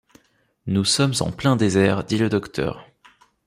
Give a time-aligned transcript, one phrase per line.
[0.65, 2.87] Nous sommes en plein désert, dit le docteur.